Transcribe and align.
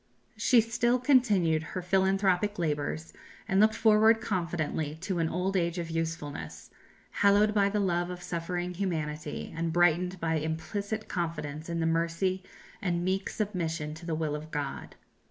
She 0.35 0.61
still 0.61 0.97
continued 0.97 1.61
her 1.61 1.83
philanthropic 1.83 2.57
labours, 2.57 3.13
and 3.47 3.59
looked 3.59 3.75
forward 3.75 4.19
confidently 4.19 4.95
to 5.01 5.19
an 5.19 5.29
old 5.29 5.55
age 5.55 5.77
of 5.77 5.91
usefulness, 5.91 6.71
hallowed 7.11 7.53
by 7.53 7.69
the 7.69 7.79
love 7.79 8.09
of 8.09 8.23
suffering 8.23 8.73
humanity 8.73 9.53
and 9.55 9.71
brightened 9.71 10.19
by 10.19 10.37
implicit 10.39 11.07
confidence 11.07 11.69
in 11.69 11.81
the 11.81 11.85
mercy 11.85 12.41
and 12.81 13.05
meek 13.05 13.29
submission 13.29 13.93
to 13.93 14.07
the 14.07 14.15
will 14.15 14.35
of 14.35 14.49
God. 14.49 14.95